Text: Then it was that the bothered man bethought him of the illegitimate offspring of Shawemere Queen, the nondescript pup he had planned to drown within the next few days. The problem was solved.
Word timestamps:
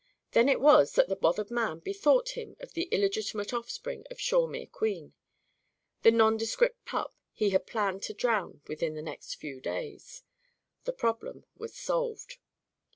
Then 0.31 0.49
it 0.49 0.59
was 0.59 0.93
that 0.93 1.09
the 1.09 1.15
bothered 1.15 1.51
man 1.51 1.77
bethought 1.77 2.29
him 2.29 2.55
of 2.59 2.73
the 2.73 2.85
illegitimate 2.85 3.53
offspring 3.53 4.03
of 4.09 4.17
Shawemere 4.19 4.71
Queen, 4.71 5.13
the 6.01 6.09
nondescript 6.09 6.85
pup 6.85 7.13
he 7.31 7.51
had 7.51 7.67
planned 7.67 8.01
to 8.05 8.15
drown 8.15 8.61
within 8.67 8.95
the 8.95 9.03
next 9.03 9.35
few 9.35 9.61
days. 9.61 10.23
The 10.85 10.93
problem 10.93 11.45
was 11.55 11.75
solved. 11.75 12.37